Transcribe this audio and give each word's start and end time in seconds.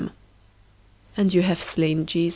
"And 1.15 1.31
you 1.31 1.43
have 1.43 1.61
slain 1.61 2.07
him. 2.07 2.29